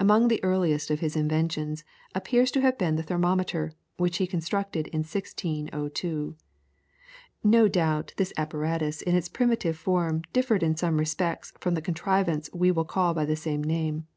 Among 0.00 0.26
the 0.26 0.42
earliest 0.42 0.90
of 0.90 0.98
his 0.98 1.14
inventions 1.14 1.84
appears 2.12 2.50
to 2.50 2.60
have 2.60 2.76
been 2.76 2.96
the 2.96 3.04
thermometer, 3.04 3.72
which 3.98 4.16
he 4.16 4.26
constructed 4.26 4.88
in 4.88 5.02
1602. 5.04 6.34
No 7.44 7.68
doubt 7.68 8.12
this 8.16 8.32
apparatus 8.36 9.00
in 9.00 9.14
its 9.14 9.28
primitive 9.28 9.76
form 9.78 10.22
differed 10.32 10.64
in 10.64 10.74
some 10.74 10.96
respects 10.98 11.52
from 11.60 11.74
the 11.74 11.82
contrivance 11.82 12.50
we 12.52 12.72
call 12.72 13.14
by 13.14 13.24
the 13.24 13.36
same 13.36 13.62
name. 13.62 14.08